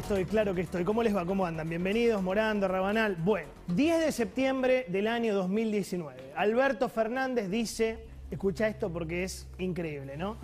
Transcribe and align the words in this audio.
Estoy, 0.00 0.24
claro 0.24 0.54
que 0.54 0.62
estoy. 0.62 0.82
¿Cómo 0.82 1.02
les 1.02 1.14
va? 1.14 1.26
¿Cómo 1.26 1.44
andan? 1.44 1.68
Bienvenidos, 1.68 2.22
Morando, 2.22 2.66
Rabanal. 2.66 3.16
Bueno, 3.16 3.48
10 3.68 4.00
de 4.00 4.12
septiembre 4.12 4.86
del 4.88 5.06
año 5.06 5.34
2019. 5.34 6.32
Alberto 6.36 6.88
Fernández 6.88 7.50
dice, 7.50 8.06
escucha 8.30 8.66
esto 8.66 8.90
porque 8.90 9.24
es 9.24 9.46
increíble, 9.58 10.16
¿no? 10.16 10.38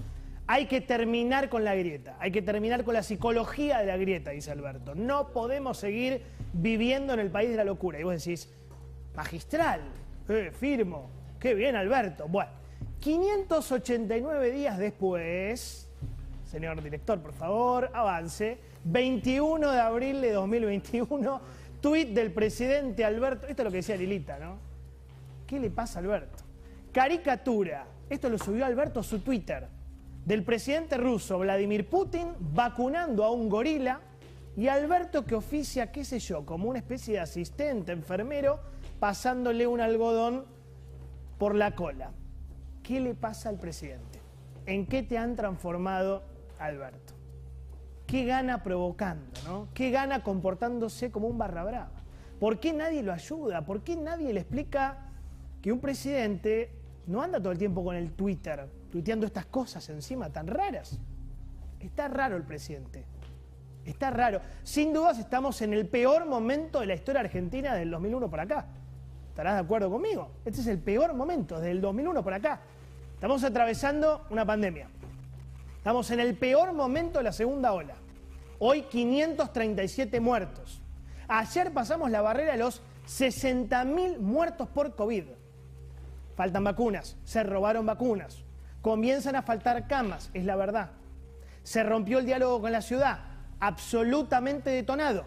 Hay 0.46 0.66
que 0.66 0.82
terminar 0.82 1.48
con 1.48 1.64
la 1.64 1.74
grieta, 1.74 2.16
hay 2.20 2.32
que 2.32 2.42
terminar 2.42 2.84
con 2.84 2.94
la 2.94 3.02
psicología 3.02 3.78
de 3.78 3.86
la 3.86 3.96
grieta, 3.96 4.30
dice 4.30 4.50
Alberto. 4.50 4.94
No 4.94 5.32
podemos 5.32 5.78
seguir 5.78 6.22
viviendo 6.52 7.14
en 7.14 7.20
el 7.20 7.30
país 7.30 7.48
de 7.48 7.56
la 7.56 7.64
locura. 7.64 7.98
Y 7.98 8.02
vos 8.02 8.22
decís, 8.22 8.52
magistral, 9.14 9.80
eh, 10.28 10.52
firmo, 10.52 11.08
qué 11.40 11.54
bien 11.54 11.76
Alberto. 11.76 12.28
Bueno, 12.28 12.50
589 13.00 14.50
días 14.50 14.76
después, 14.76 15.85
señor 16.46 16.82
director, 16.82 17.20
por 17.20 17.32
favor, 17.32 17.90
avance, 17.92 18.58
21 18.84 19.70
de 19.70 19.80
abril 19.80 20.20
de 20.20 20.32
2021, 20.32 21.40
tuit 21.80 22.08
del 22.10 22.32
presidente 22.32 23.04
Alberto, 23.04 23.46
esto 23.46 23.62
es 23.62 23.64
lo 23.64 23.70
que 23.70 23.78
decía 23.78 23.96
Lilita, 23.96 24.38
¿no? 24.38 24.58
¿Qué 25.46 25.60
le 25.60 25.70
pasa 25.70 25.98
a 25.98 26.02
Alberto? 26.02 26.44
Caricatura, 26.92 27.86
esto 28.08 28.28
lo 28.28 28.38
subió 28.38 28.64
Alberto 28.64 29.00
a 29.00 29.02
su 29.02 29.20
Twitter 29.20 29.68
del 30.24 30.42
presidente 30.42 30.96
ruso 30.96 31.38
Vladimir 31.38 31.88
Putin 31.88 32.32
vacunando 32.40 33.24
a 33.24 33.30
un 33.30 33.48
gorila 33.48 34.00
y 34.56 34.68
Alberto 34.68 35.24
que 35.24 35.34
oficia, 35.34 35.92
qué 35.92 36.04
sé 36.04 36.18
yo, 36.18 36.44
como 36.46 36.68
una 36.68 36.78
especie 36.78 37.14
de 37.14 37.20
asistente, 37.20 37.92
enfermero, 37.92 38.58
pasándole 38.98 39.66
un 39.66 39.80
algodón 39.80 40.46
por 41.38 41.54
la 41.54 41.74
cola. 41.74 42.10
¿Qué 42.82 43.00
le 43.00 43.14
pasa 43.14 43.50
al 43.50 43.58
presidente? 43.58 44.20
¿En 44.64 44.86
qué 44.86 45.02
te 45.02 45.18
han 45.18 45.36
transformado, 45.36 46.24
Alberto? 46.58 47.14
¿Qué 48.06 48.24
gana 48.24 48.62
provocando, 48.62 49.40
no? 49.46 49.68
¿Qué 49.74 49.90
gana 49.90 50.22
comportándose 50.22 51.10
como 51.10 51.26
un 51.28 51.38
barra 51.38 51.64
brava? 51.64 51.90
¿Por 52.38 52.60
qué 52.60 52.72
nadie 52.72 53.02
lo 53.02 53.12
ayuda? 53.12 53.64
¿Por 53.64 53.82
qué 53.82 53.96
nadie 53.96 54.32
le 54.32 54.40
explica 54.40 54.98
que 55.60 55.72
un 55.72 55.80
presidente 55.80 56.70
no 57.06 57.22
anda 57.22 57.38
todo 57.38 57.52
el 57.52 57.58
tiempo 57.58 57.84
con 57.84 57.96
el 57.96 58.12
Twitter, 58.12 58.68
tuiteando 58.90 59.26
estas 59.26 59.46
cosas 59.46 59.88
encima 59.88 60.30
tan 60.30 60.46
raras. 60.46 60.98
Está 61.80 62.08
raro 62.08 62.36
el 62.36 62.42
presidente. 62.42 63.04
Está 63.84 64.10
raro. 64.10 64.40
Sin 64.64 64.92
dudas 64.92 65.18
estamos 65.18 65.62
en 65.62 65.72
el 65.72 65.86
peor 65.86 66.26
momento 66.26 66.80
de 66.80 66.86
la 66.86 66.94
historia 66.94 67.20
argentina 67.20 67.74
del 67.74 67.90
2001 67.90 68.28
por 68.28 68.40
acá. 68.40 68.66
¿Estarás 69.28 69.54
de 69.54 69.60
acuerdo 69.60 69.90
conmigo? 69.90 70.32
Este 70.44 70.60
es 70.60 70.66
el 70.66 70.78
peor 70.78 71.14
momento, 71.14 71.56
desde 71.56 71.70
el 71.70 71.80
2001 71.80 72.22
por 72.24 72.32
acá. 72.32 72.60
Estamos 73.14 73.44
atravesando 73.44 74.26
una 74.30 74.44
pandemia. 74.44 74.88
Estamos 75.86 76.10
en 76.10 76.18
el 76.18 76.34
peor 76.34 76.72
momento 76.72 77.18
de 77.18 77.22
la 77.22 77.32
segunda 77.32 77.72
ola. 77.72 77.94
Hoy 78.58 78.82
537 78.90 80.18
muertos. 80.18 80.82
Ayer 81.28 81.72
pasamos 81.72 82.10
la 82.10 82.22
barrera 82.22 82.50
de 82.50 82.58
los 82.58 82.82
60.000 83.06 84.18
muertos 84.18 84.68
por 84.68 84.96
COVID. 84.96 85.26
Faltan 86.34 86.64
vacunas, 86.64 87.16
se 87.22 87.44
robaron 87.44 87.86
vacunas, 87.86 88.42
comienzan 88.82 89.36
a 89.36 89.42
faltar 89.42 89.86
camas, 89.86 90.30
es 90.34 90.44
la 90.44 90.56
verdad. 90.56 90.90
Se 91.62 91.84
rompió 91.84 92.18
el 92.18 92.26
diálogo 92.26 92.62
con 92.62 92.72
la 92.72 92.82
ciudad, 92.82 93.20
absolutamente 93.60 94.70
detonado. 94.70 95.24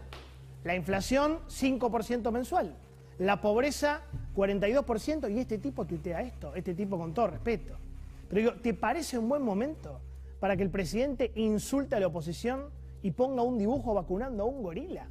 La 0.65 0.75
inflación, 0.75 1.39
5% 1.47 2.31
mensual. 2.33 2.75
La 3.17 3.39
pobreza, 3.39 4.01
42%. 4.35 5.33
Y 5.33 5.39
este 5.39 5.57
tipo 5.57 5.85
tuitea 5.85 6.21
esto, 6.21 6.53
este 6.53 6.73
tipo 6.75 6.97
con 6.97 7.13
todo 7.13 7.27
respeto. 7.27 7.77
Pero 8.27 8.41
digo, 8.41 8.61
¿te 8.61 8.73
parece 8.73 9.17
un 9.17 9.29
buen 9.29 9.41
momento 9.41 10.01
para 10.39 10.55
que 10.57 10.63
el 10.63 10.69
presidente 10.69 11.31
insulte 11.35 11.95
a 11.95 11.99
la 11.99 12.07
oposición 12.07 12.69
y 13.01 13.11
ponga 13.11 13.43
un 13.43 13.57
dibujo 13.57 13.93
vacunando 13.93 14.43
a 14.43 14.45
un 14.45 14.63
gorila? 14.63 15.09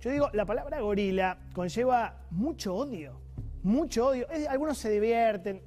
Yo 0.00 0.10
digo, 0.10 0.30
la 0.32 0.46
palabra 0.46 0.80
gorila 0.80 1.38
conlleva 1.52 2.26
mucho 2.30 2.74
odio 2.74 3.20
mucho 3.62 4.06
odio. 4.06 4.26
algunos 4.48 4.78
se 4.78 4.90
divierten. 4.90 5.62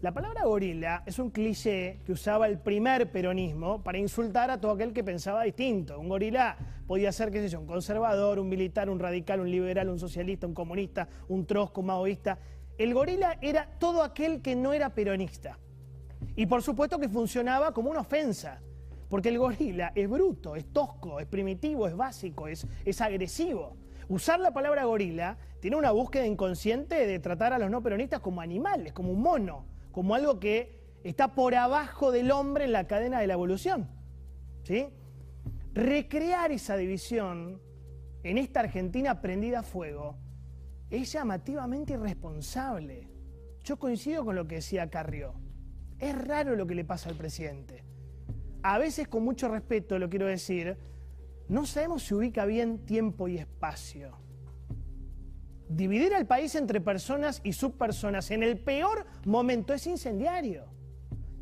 La 0.00 0.12
palabra 0.12 0.44
gorila 0.44 1.02
es 1.04 1.18
un 1.18 1.30
cliché 1.30 2.00
que 2.06 2.12
usaba 2.12 2.46
el 2.46 2.58
primer 2.58 3.12
peronismo 3.12 3.82
para 3.82 3.98
insultar 3.98 4.50
a 4.50 4.58
todo 4.58 4.72
aquel 4.72 4.94
que 4.94 5.04
pensaba 5.04 5.42
distinto. 5.42 6.00
Un 6.00 6.08
gorila 6.08 6.56
podía 6.86 7.12
ser, 7.12 7.30
qué 7.30 7.42
sé 7.42 7.50
yo, 7.50 7.60
un 7.60 7.66
conservador, 7.66 8.38
un 8.38 8.48
militar, 8.48 8.88
un 8.88 8.98
radical, 8.98 9.40
un 9.40 9.50
liberal, 9.50 9.90
un 9.90 9.98
socialista, 9.98 10.46
un 10.46 10.54
comunista, 10.54 11.06
un 11.28 11.44
trosco, 11.44 11.82
un 11.82 11.88
maoísta. 11.88 12.38
El 12.78 12.94
gorila 12.94 13.36
era 13.42 13.68
todo 13.78 14.02
aquel 14.02 14.40
que 14.40 14.56
no 14.56 14.72
era 14.72 14.94
peronista. 14.94 15.58
Y 16.36 16.46
por 16.46 16.62
supuesto 16.62 16.98
que 16.98 17.08
funcionaba 17.08 17.72
como 17.72 17.90
una 17.90 18.00
ofensa, 18.00 18.60
porque 19.08 19.28
el 19.28 19.38
gorila 19.38 19.92
es 19.94 20.08
bruto, 20.08 20.56
es 20.56 20.72
tosco, 20.72 21.20
es 21.20 21.26
primitivo, 21.26 21.86
es 21.86 21.96
básico, 21.96 22.48
es, 22.48 22.66
es 22.84 23.00
agresivo. 23.00 23.76
Usar 24.08 24.40
la 24.40 24.52
palabra 24.52 24.84
gorila 24.84 25.36
tiene 25.60 25.76
una 25.76 25.90
búsqueda 25.90 26.26
inconsciente 26.26 27.06
de 27.06 27.18
tratar 27.18 27.52
a 27.52 27.58
los 27.58 27.70
no 27.70 27.82
peronistas 27.82 28.20
como 28.20 28.40
animales, 28.40 28.92
como 28.92 29.12
un 29.12 29.20
mono, 29.20 29.66
como 29.92 30.14
algo 30.14 30.40
que 30.40 30.80
está 31.04 31.34
por 31.34 31.54
abajo 31.54 32.10
del 32.10 32.30
hombre 32.30 32.64
en 32.64 32.72
la 32.72 32.86
cadena 32.86 33.20
de 33.20 33.26
la 33.26 33.34
evolución. 33.34 33.88
¿Sí? 34.62 34.88
Recrear 35.74 36.52
esa 36.52 36.76
división 36.76 37.60
en 38.22 38.38
esta 38.38 38.60
Argentina 38.60 39.20
prendida 39.20 39.60
a 39.60 39.62
fuego 39.62 40.16
es 40.90 41.12
llamativamente 41.12 41.94
irresponsable. 41.94 43.08
Yo 43.62 43.78
coincido 43.78 44.24
con 44.24 44.34
lo 44.34 44.46
que 44.46 44.56
decía 44.56 44.90
Carrió. 44.90 45.34
Es 46.00 46.16
raro 46.16 46.56
lo 46.56 46.66
que 46.66 46.74
le 46.74 46.84
pasa 46.84 47.10
al 47.10 47.16
presidente. 47.16 47.84
A 48.62 48.78
veces, 48.78 49.06
con 49.06 49.22
mucho 49.22 49.48
respeto, 49.48 49.98
lo 49.98 50.08
quiero 50.08 50.26
decir, 50.26 50.76
no 51.48 51.66
sabemos 51.66 52.04
si 52.04 52.14
ubica 52.14 52.46
bien 52.46 52.78
tiempo 52.86 53.28
y 53.28 53.36
espacio. 53.36 54.16
Dividir 55.68 56.14
al 56.14 56.26
país 56.26 56.54
entre 56.54 56.80
personas 56.80 57.40
y 57.44 57.52
subpersonas 57.52 58.30
en 58.30 58.42
el 58.42 58.58
peor 58.58 59.06
momento 59.24 59.74
es 59.74 59.86
incendiario. 59.86 60.64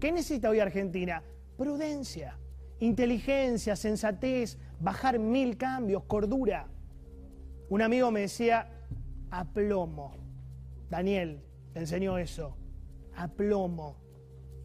¿Qué 0.00 0.12
necesita 0.12 0.50
hoy 0.50 0.60
Argentina? 0.60 1.22
Prudencia, 1.56 2.38
inteligencia, 2.80 3.75
sensatez, 3.75 4.58
bajar 4.80 5.19
mil 5.19 5.56
cambios, 5.56 6.04
cordura. 6.04 6.69
Un 7.69 7.82
amigo 7.82 8.10
me 8.10 8.20
decía, 8.20 8.70
aplomo. 9.30 10.14
Daniel, 10.90 11.42
te 11.72 11.80
enseñó 11.80 12.19
eso. 12.19 12.56
Aplomo, 13.16 13.96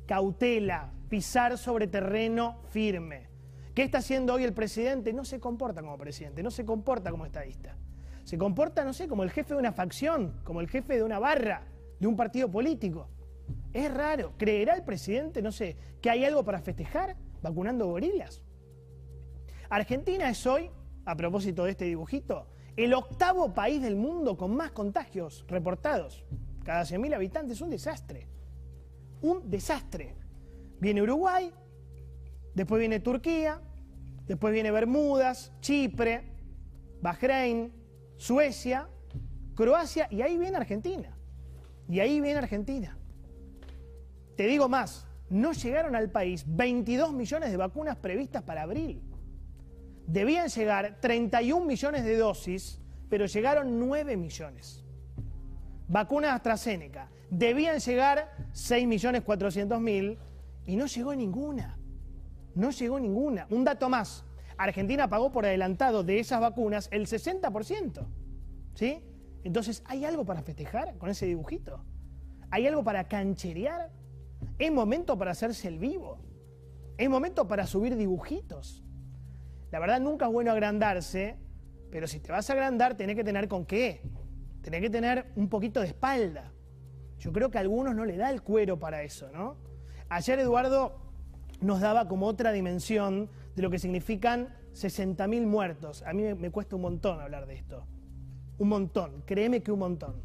cautela, 0.06 0.92
pisar 1.10 1.58
sobre 1.58 1.88
terreno 1.88 2.62
firme. 2.70 3.30
¿Qué 3.74 3.84
está 3.84 4.00
haciendo 4.00 4.34
hoy 4.34 4.44
el 4.44 4.54
presidente? 4.54 5.14
No 5.14 5.26
se 5.26 5.40
comporta 5.40 5.82
como 5.82 5.98
presidente, 5.98 6.44
no 6.44 6.52
se 6.52 6.66
comporta 6.66 7.10
como 7.12 7.26
estadista. 7.26 7.76
Se 8.24 8.38
comporta, 8.38 8.86
no 8.86 8.94
sé, 8.94 9.08
como 9.08 9.24
el 9.24 9.32
jefe 9.32 9.54
de 9.54 9.60
una 9.60 9.74
facción, 9.74 10.40
como 10.44 10.62
el 10.62 10.70
jefe 10.70 10.96
de 10.96 11.04
una 11.04 11.20
barra, 11.20 11.64
de 12.00 12.08
un 12.08 12.16
partido 12.16 12.50
político. 12.50 13.10
Es 13.74 13.94
raro. 13.94 14.34
¿Creerá 14.38 14.76
el 14.76 14.84
presidente, 14.84 15.42
no 15.42 15.52
sé, 15.52 15.76
que 16.02 16.10
hay 16.10 16.24
algo 16.24 16.44
para 16.44 16.60
festejar 16.62 17.18
vacunando 17.42 17.88
gorilas? 17.88 18.44
Argentina 19.70 20.30
es 20.30 20.46
hoy, 20.46 20.70
a 21.06 21.16
propósito 21.16 21.66
de 21.66 21.72
este 21.72 21.86
dibujito, 21.86 22.48
el 22.76 22.94
octavo 22.94 23.54
país 23.54 23.82
del 23.82 23.96
mundo 23.96 24.38
con 24.38 24.56
más 24.56 24.72
contagios 24.72 25.46
reportados. 25.48 26.24
Cada 26.64 26.84
100.000 26.84 27.16
habitantes, 27.16 27.62
un 27.62 27.70
desastre. 27.70 28.28
Un 29.24 29.50
desastre. 29.50 30.16
Viene 30.80 31.02
Uruguay, 31.02 31.52
después 32.54 32.80
viene 32.80 33.00
Turquía, 33.00 33.60
después 34.28 34.54
viene 34.54 34.70
Bermudas, 34.70 35.54
Chipre, 35.62 36.32
Bahrein, 37.02 37.74
Suecia, 38.18 38.88
Croacia 39.56 40.08
y 40.12 40.22
ahí 40.22 40.38
viene 40.38 40.58
Argentina. 40.58 41.18
Y 41.90 42.00
ahí 42.00 42.22
viene 42.22 42.40
Argentina. 42.40 42.98
Te 44.36 44.46
digo 44.48 44.68
más, 44.68 45.08
no 45.30 45.54
llegaron 45.54 45.96
al 45.96 46.10
país 46.12 46.44
22 46.48 47.14
millones 47.14 47.52
de 47.52 47.58
vacunas 47.58 47.98
previstas 47.98 48.44
para 48.44 48.64
abril. 48.64 49.02
Debían 50.06 50.50
llegar 50.50 51.00
31 51.00 51.66
millones 51.66 52.04
de 52.04 52.18
dosis, 52.18 52.82
pero 53.10 53.26
llegaron 53.26 53.80
9 53.80 54.18
millones. 54.18 54.84
Vacunas 55.88 56.34
AstraZeneca. 56.34 57.10
Debían 57.34 57.80
llegar 57.80 58.30
6 58.52 58.88
millones 58.88 59.24
400 59.24 59.82
mil 59.82 60.20
y 60.68 60.76
no 60.76 60.86
llegó 60.86 61.16
ninguna. 61.16 61.80
No 62.54 62.70
llegó 62.70 63.00
ninguna. 63.00 63.48
Un 63.50 63.64
dato 63.64 63.90
más. 63.90 64.24
Argentina 64.56 65.10
pagó 65.10 65.32
por 65.32 65.44
adelantado 65.44 66.04
de 66.04 66.20
esas 66.20 66.40
vacunas 66.40 66.90
el 66.92 67.08
60%. 67.08 68.06
¿Sí? 68.76 69.04
Entonces, 69.44 69.82
¿hay 69.86 70.06
algo 70.06 70.24
para 70.26 70.44
festejar 70.44 70.96
con 71.00 71.10
ese 71.10 71.26
dibujito? 71.26 71.84
¿Hay 72.52 72.68
algo 72.68 72.84
para 72.84 73.08
cancherear? 73.08 73.92
¿Es 74.60 74.72
momento 74.72 75.18
para 75.18 75.32
hacerse 75.32 75.68
el 75.68 75.80
vivo? 75.80 76.20
¿Es 77.00 77.10
momento 77.10 77.48
para 77.48 77.66
subir 77.66 77.96
dibujitos? 77.96 78.84
La 79.72 79.80
verdad 79.80 80.00
nunca 80.00 80.28
es 80.28 80.32
bueno 80.32 80.52
agrandarse, 80.52 81.40
pero 81.90 82.08
si 82.08 82.20
te 82.20 82.32
vas 82.32 82.48
a 82.52 82.54
agrandar 82.54 82.96
tenés 82.96 83.16
que 83.16 83.24
tener 83.24 83.48
con 83.48 83.66
qué. 83.66 84.04
Tenés 84.62 84.82
que 84.82 84.92
tener 84.92 85.32
un 85.36 85.50
poquito 85.50 85.80
de 85.80 85.88
espalda. 85.88 86.54
Yo 87.24 87.32
creo 87.32 87.50
que 87.50 87.58
a 87.58 87.62
algunos 87.62 87.96
no 87.96 88.04
le 88.04 88.18
da 88.18 88.30
el 88.30 88.42
cuero 88.42 88.78
para 88.78 89.02
eso, 89.02 89.30
¿no? 89.32 89.56
Ayer 90.10 90.40
Eduardo 90.40 91.00
nos 91.62 91.80
daba 91.80 92.10
como 92.10 92.28
otra 92.28 92.52
dimensión 92.52 93.30
de 93.56 93.62
lo 93.62 93.70
que 93.70 93.80
significan 93.80 94.50
60.000 94.74 95.46
muertos. 95.46 96.04
A 96.04 96.12
mí 96.12 96.34
me, 96.34 96.52
cuesta 96.52 96.76
un 96.76 96.82
montón 96.82 97.22
hablar 97.22 97.48
de 97.48 97.56
esto. 97.56 97.88
Un 98.58 98.68
montón, 98.68 99.24
créeme 99.26 99.64
que 99.64 99.72
un 99.72 99.80
montón. 99.80 100.22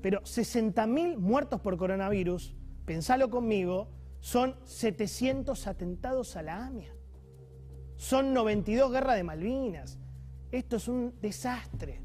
Pero 0.00 0.20
60.000 0.20 1.16
muertos 1.16 1.60
por 1.60 1.76
coronavirus, 1.76 2.54
pensalo 2.84 3.28
conmigo, 3.28 3.88
son 4.20 4.54
700 4.62 5.66
atentados 5.66 6.36
a 6.36 6.42
la 6.42 6.66
AMIA. 6.66 6.94
Son 7.96 8.32
92 8.32 8.92
guerras 8.92 9.16
de 9.16 9.24
Malvinas. 9.24 9.98
Esto 10.52 10.76
es 10.76 10.86
un 10.86 11.16
desastre. 11.20 12.00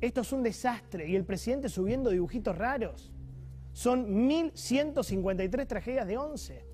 Esto 0.00 0.22
es 0.22 0.32
un 0.32 0.42
desastre. 0.42 1.08
Y 1.08 1.16
el 1.16 1.24
presidente 1.24 1.68
subiendo 1.68 2.10
dibujitos 2.10 2.56
raros. 2.56 3.12
Son 3.72 4.28
1.153 4.28 5.66
tragedias 5.66 6.06
de 6.06 6.18
11. 6.18 6.66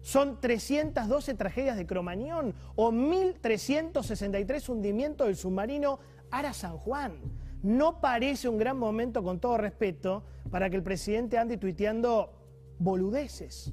Son 0.00 0.40
312 0.40 1.34
tragedias 1.34 1.76
de 1.76 1.86
Cromañón 1.86 2.54
o 2.76 2.90
1.363 2.90 4.68
hundimientos 4.68 5.26
del 5.26 5.36
submarino 5.36 5.98
Ara 6.30 6.52
San 6.52 6.76
Juan. 6.76 7.18
No 7.62 8.00
parece 8.02 8.48
un 8.48 8.58
gran 8.58 8.78
momento, 8.78 9.22
con 9.22 9.40
todo 9.40 9.56
respeto, 9.56 10.24
para 10.50 10.68
que 10.68 10.76
el 10.76 10.82
presidente 10.82 11.38
ande 11.38 11.56
tuiteando 11.56 12.32
boludeces. 12.78 13.72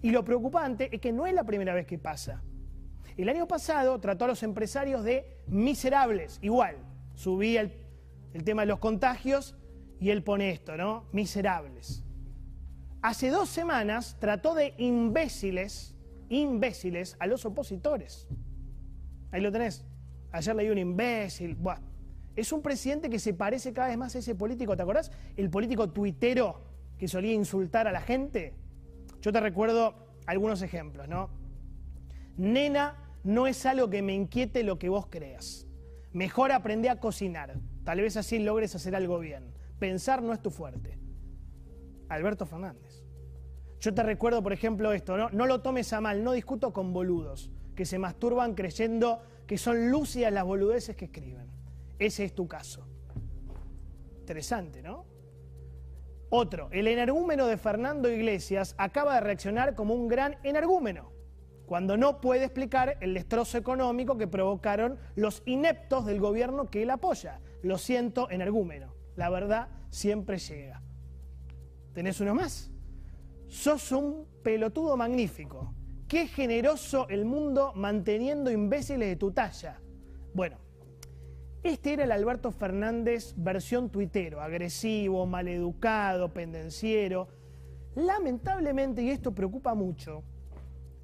Y 0.00 0.10
lo 0.10 0.24
preocupante 0.24 0.88
es 0.90 1.00
que 1.00 1.12
no 1.12 1.26
es 1.26 1.34
la 1.34 1.44
primera 1.44 1.74
vez 1.74 1.86
que 1.86 1.98
pasa. 1.98 2.42
El 3.16 3.28
año 3.28 3.46
pasado 3.46 4.00
trató 4.00 4.24
a 4.24 4.28
los 4.28 4.42
empresarios 4.42 5.04
de 5.04 5.42
miserables, 5.46 6.38
igual. 6.42 6.76
Subía 7.14 7.60
el, 7.60 7.83
el 8.34 8.44
tema 8.44 8.62
de 8.62 8.66
los 8.66 8.80
contagios 8.80 9.56
y 10.00 10.10
él 10.10 10.22
pone 10.22 10.50
esto, 10.50 10.76
¿no? 10.76 11.06
Miserables. 11.12 12.04
Hace 13.00 13.30
dos 13.30 13.48
semanas 13.48 14.16
trató 14.18 14.54
de 14.54 14.74
imbéciles, 14.76 15.94
imbéciles 16.28 17.16
a 17.20 17.26
los 17.26 17.44
opositores. 17.46 18.28
Ahí 19.30 19.40
lo 19.40 19.52
tenés. 19.52 19.84
Ayer 20.32 20.54
leí 20.56 20.68
un 20.68 20.78
imbécil. 20.78 21.54
Buah. 21.54 21.78
Es 22.34 22.52
un 22.52 22.60
presidente 22.60 23.08
que 23.08 23.20
se 23.20 23.32
parece 23.32 23.72
cada 23.72 23.88
vez 23.88 23.96
más 23.96 24.16
a 24.16 24.18
ese 24.18 24.34
político, 24.34 24.76
¿te 24.76 24.82
acordás? 24.82 25.12
El 25.36 25.48
político 25.48 25.90
tuitero 25.90 26.64
que 26.98 27.06
solía 27.06 27.32
insultar 27.32 27.86
a 27.86 27.92
la 27.92 28.00
gente. 28.00 28.54
Yo 29.20 29.32
te 29.32 29.40
recuerdo 29.40 29.94
algunos 30.26 30.62
ejemplos, 30.62 31.08
¿no? 31.08 31.30
Nena, 32.36 32.96
no 33.22 33.46
es 33.46 33.64
algo 33.64 33.88
que 33.90 34.02
me 34.02 34.12
inquiete 34.12 34.64
lo 34.64 34.78
que 34.78 34.88
vos 34.88 35.06
creas. 35.06 35.68
Mejor 36.12 36.50
aprende 36.50 36.90
a 36.90 36.98
cocinar. 36.98 37.60
Tal 37.84 38.00
vez 38.00 38.16
así 38.16 38.38
logres 38.38 38.74
hacer 38.74 38.96
algo 38.96 39.18
bien. 39.18 39.52
Pensar 39.78 40.22
no 40.22 40.32
es 40.32 40.40
tu 40.40 40.50
fuerte. 40.50 40.98
Alberto 42.08 42.46
Fernández. 42.46 43.04
Yo 43.80 43.92
te 43.92 44.02
recuerdo, 44.02 44.42
por 44.42 44.52
ejemplo, 44.52 44.92
esto, 44.92 45.16
¿no? 45.16 45.28
No 45.30 45.46
lo 45.46 45.60
tomes 45.60 45.92
a 45.92 46.00
mal, 46.00 46.24
no 46.24 46.32
discuto 46.32 46.72
con 46.72 46.92
boludos 46.92 47.50
que 47.74 47.84
se 47.84 47.98
masturban 47.98 48.54
creyendo 48.54 49.20
que 49.46 49.58
son 49.58 49.90
lúcidas 49.90 50.32
las 50.32 50.44
boludeces 50.44 50.96
que 50.96 51.06
escriben. 51.06 51.50
Ese 51.98 52.24
es 52.24 52.34
tu 52.34 52.48
caso. 52.48 52.86
Interesante, 54.20 54.82
¿no? 54.82 55.04
Otro, 56.30 56.68
el 56.72 56.88
energúmeno 56.88 57.46
de 57.46 57.58
Fernando 57.58 58.10
Iglesias 58.10 58.74
acaba 58.78 59.14
de 59.14 59.20
reaccionar 59.20 59.74
como 59.74 59.94
un 59.94 60.08
gran 60.08 60.38
energúmeno 60.42 61.12
cuando 61.66 61.96
no 61.96 62.20
puede 62.20 62.44
explicar 62.44 62.98
el 63.00 63.14
destrozo 63.14 63.58
económico 63.58 64.18
que 64.18 64.26
provocaron 64.26 64.98
los 65.14 65.42
ineptos 65.46 66.04
del 66.06 66.20
gobierno 66.20 66.70
que 66.70 66.82
él 66.82 66.90
apoya. 66.90 67.40
Lo 67.64 67.78
siento, 67.78 68.30
energúmeno. 68.30 68.94
La 69.16 69.30
verdad 69.30 69.70
siempre 69.88 70.36
llega. 70.36 70.82
¿Tenés 71.94 72.20
uno 72.20 72.34
más? 72.34 72.70
Sos 73.48 73.90
un 73.90 74.26
pelotudo 74.42 74.98
magnífico. 74.98 75.74
Qué 76.06 76.26
generoso 76.26 77.08
el 77.08 77.24
mundo 77.24 77.72
manteniendo 77.74 78.50
imbéciles 78.50 79.08
de 79.08 79.16
tu 79.16 79.32
talla. 79.32 79.80
Bueno, 80.34 80.58
este 81.62 81.94
era 81.94 82.04
el 82.04 82.12
Alberto 82.12 82.52
Fernández 82.52 83.32
versión 83.34 83.88
tuitero, 83.88 84.42
agresivo, 84.42 85.24
maleducado, 85.24 86.34
pendenciero. 86.34 87.28
Lamentablemente, 87.94 89.00
y 89.02 89.08
esto 89.08 89.34
preocupa 89.34 89.74
mucho, 89.74 90.22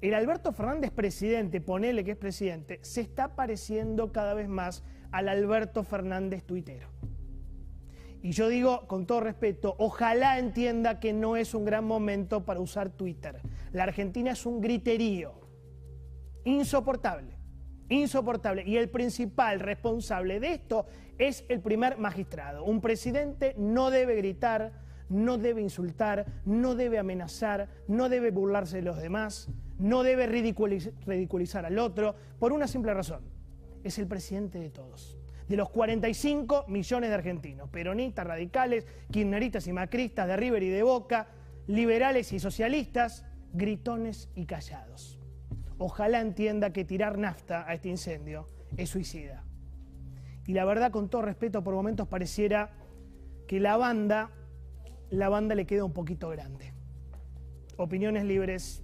el 0.01 0.15
Alberto 0.15 0.51
Fernández 0.51 0.91
presidente, 0.91 1.61
ponele 1.61 2.03
que 2.03 2.11
es 2.11 2.17
presidente, 2.17 2.79
se 2.81 3.01
está 3.01 3.35
pareciendo 3.35 4.11
cada 4.11 4.33
vez 4.33 4.47
más 4.47 4.83
al 5.11 5.29
Alberto 5.29 5.83
Fernández 5.83 6.43
tuitero. 6.43 6.89
Y 8.23 8.31
yo 8.31 8.49
digo 8.49 8.87
con 8.87 9.05
todo 9.05 9.21
respeto, 9.21 9.75
ojalá 9.77 10.39
entienda 10.39 10.99
que 10.99 11.13
no 11.13 11.35
es 11.35 11.53
un 11.53 11.65
gran 11.65 11.85
momento 11.85 12.45
para 12.45 12.59
usar 12.59 12.89
Twitter. 12.89 13.41
La 13.71 13.83
Argentina 13.83 14.31
es 14.31 14.45
un 14.45 14.61
griterío 14.61 15.33
insoportable, 16.43 17.37
insoportable. 17.89 18.63
Y 18.65 18.77
el 18.77 18.89
principal 18.89 19.59
responsable 19.59 20.39
de 20.39 20.53
esto 20.53 20.85
es 21.17 21.45
el 21.49 21.61
primer 21.61 21.97
magistrado. 21.97 22.63
Un 22.63 22.81
presidente 22.81 23.55
no 23.57 23.89
debe 23.89 24.15
gritar, 24.15 24.71
no 25.09 25.37
debe 25.37 25.61
insultar, 25.61 26.25
no 26.45 26.75
debe 26.75 26.99
amenazar, 26.99 27.69
no 27.87 28.07
debe 28.07 28.31
burlarse 28.31 28.77
de 28.77 28.83
los 28.83 28.97
demás 28.97 29.49
no 29.81 30.03
debe 30.03 30.27
ridiculizar 30.27 31.65
al 31.65 31.79
otro 31.79 32.15
por 32.39 32.53
una 32.53 32.67
simple 32.67 32.93
razón. 32.93 33.23
Es 33.83 33.97
el 33.97 34.07
presidente 34.07 34.59
de 34.59 34.69
todos. 34.69 35.17
De 35.47 35.57
los 35.57 35.69
45 35.71 36.65
millones 36.67 37.09
de 37.09 37.15
argentinos, 37.15 37.67
peronistas, 37.69 38.25
radicales, 38.25 38.85
kirchneristas 39.11 39.65
y 39.67 39.73
macristas, 39.73 40.27
de 40.27 40.37
River 40.37 40.63
y 40.63 40.69
de 40.69 40.83
Boca, 40.83 41.29
liberales 41.65 42.31
y 42.31 42.39
socialistas, 42.39 43.25
gritones 43.53 44.29
y 44.35 44.45
callados. 44.45 45.19
Ojalá 45.79 46.21
entienda 46.21 46.71
que 46.71 46.85
tirar 46.85 47.17
nafta 47.17 47.67
a 47.67 47.73
este 47.73 47.89
incendio 47.89 48.45
es 48.77 48.89
suicida. 48.89 49.43
Y 50.45 50.53
la 50.53 50.63
verdad, 50.63 50.91
con 50.91 51.09
todo 51.09 51.23
respeto, 51.23 51.63
por 51.63 51.73
momentos 51.73 52.07
pareciera 52.07 52.71
que 53.47 53.59
la 53.59 53.77
banda, 53.77 54.29
la 55.09 55.27
banda 55.27 55.55
le 55.55 55.65
queda 55.65 55.83
un 55.83 55.93
poquito 55.93 56.29
grande. 56.29 56.71
Opiniones 57.77 58.25
libres, 58.25 58.83